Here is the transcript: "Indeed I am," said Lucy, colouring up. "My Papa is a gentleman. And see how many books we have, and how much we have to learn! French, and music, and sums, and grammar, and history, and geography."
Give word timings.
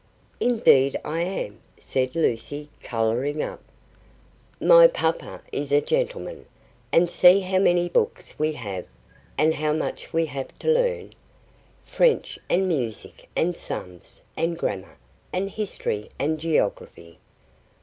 "Indeed 0.39 0.97
I 1.05 1.21
am," 1.21 1.59
said 1.77 2.15
Lucy, 2.15 2.69
colouring 2.81 3.43
up. 3.43 3.61
"My 4.59 4.87
Papa 4.87 5.43
is 5.51 5.71
a 5.71 5.79
gentleman. 5.79 6.47
And 6.91 7.07
see 7.07 7.41
how 7.41 7.59
many 7.59 7.87
books 7.87 8.33
we 8.39 8.53
have, 8.53 8.87
and 9.37 9.53
how 9.53 9.73
much 9.73 10.11
we 10.11 10.25
have 10.25 10.57
to 10.57 10.69
learn! 10.71 11.11
French, 11.83 12.39
and 12.49 12.67
music, 12.67 13.29
and 13.35 13.55
sums, 13.55 14.23
and 14.35 14.57
grammar, 14.57 14.97
and 15.31 15.51
history, 15.51 16.09
and 16.17 16.39
geography." 16.39 17.19